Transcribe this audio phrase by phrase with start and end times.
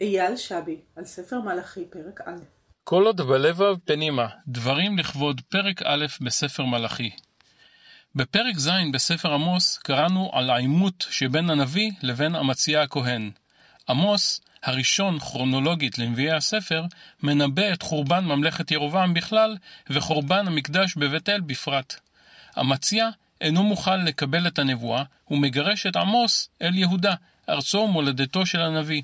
[0.00, 2.40] אייל שבי, על ספר מלאכי, פרק א'.
[2.84, 7.10] כל עוד בלבב פנימה, דברים לכבוד פרק א' בספר מלאכי.
[8.14, 13.30] בפרק ז' בספר עמוס קראנו על העימות שבין הנביא לבין אמציה הכהן.
[13.88, 16.84] עמוס, הראשון כרונולוגית לנביאי הספר,
[17.22, 19.56] מנבא את חורבן ממלכת ירובעם בכלל
[19.90, 22.00] וחורבן המקדש בבית אל בפרט.
[22.60, 27.14] אמציה אינו מוכן לקבל את הנבואה ומגרש את עמוס אל יהודה,
[27.48, 29.02] ארצו ומולדתו של הנביא.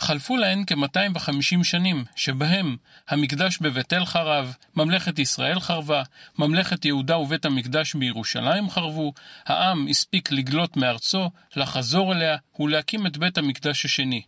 [0.00, 2.76] חלפו להן כ-250 שנים, שבהם
[3.08, 6.02] המקדש בבית אל חרב, ממלכת ישראל חרבה,
[6.38, 9.12] ממלכת יהודה ובית המקדש בירושלים חרבו,
[9.46, 14.22] העם הספיק לגלות מארצו, לחזור אליה ולהקים את בית המקדש השני.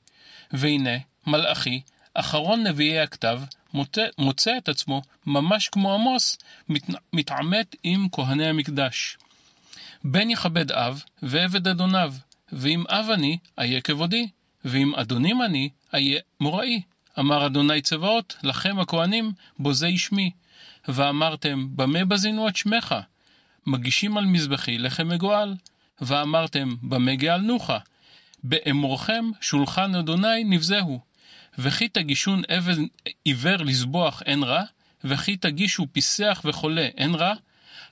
[0.51, 0.97] והנה,
[1.27, 1.81] מלאכי,
[2.15, 3.41] אחרון נביאי הכתב,
[3.75, 6.83] מוצא, מוצא את עצמו, ממש כמו עמוס, מת,
[7.13, 9.17] מתעמת עם כהני המקדש.
[10.05, 12.15] בן יכבד אב, ועבד אדוניו,
[12.53, 14.29] ואם אב אני, אהיה כבודי.
[14.65, 16.83] ואם אדונים אני, אהיה מוראי.
[17.19, 20.31] אמר אדוני צבאות, לכם הכהנים, בוזי שמי.
[20.89, 22.95] ואמרתם, במה בזינו את שמך?
[23.67, 25.55] מגישים על מזבחי לחם מגואל.
[26.01, 27.71] ואמרתם, במה גאלנוך?
[28.45, 31.01] באמורכם שולחן אדוני נבזהו.
[31.59, 32.87] וכי תגישון אבן
[33.25, 34.63] עיוור לזבוח אין רע,
[35.05, 37.35] וכי תגישו פיסח וחולה אין רע,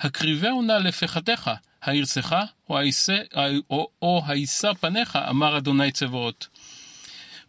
[0.00, 1.50] הקריבהו נא לפחתך,
[1.82, 2.36] הירצך,
[4.02, 6.48] או הישא פניך, אמר אדוני צבאות.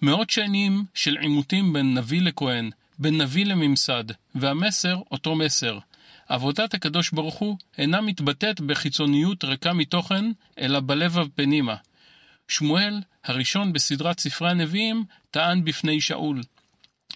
[0.01, 4.03] מאות שנים של עימותים בין נביא לכהן, בין נביא לממסד,
[4.35, 5.79] והמסר אותו מסר.
[6.27, 10.25] עבודת הקדוש ברוך הוא אינה מתבטאת בחיצוניות ריקה מתוכן,
[10.59, 11.75] אלא בלב הפנימה.
[12.47, 16.41] שמואל, הראשון בסדרת ספרי הנביאים, טען בפני שאול.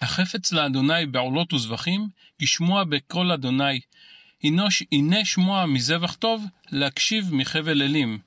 [0.02, 2.08] החפץ לאדוני בעולות וזבחים,
[2.40, 3.80] ישמוע בקול אדוני.
[4.92, 8.18] הנה שמוע מזבח טוב, להקשיב מחבל אלים.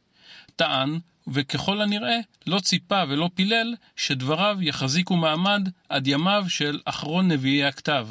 [0.55, 7.65] טען, וככל הנראה לא ציפה ולא פילל שדבריו יחזיקו מעמד עד ימיו של אחרון נביאי
[7.65, 8.07] הכתב,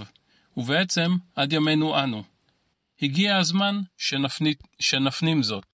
[0.56, 2.22] ובעצם עד ימינו אנו.
[3.02, 5.66] הגיע הזמן שנפנים, שנפנים זאת.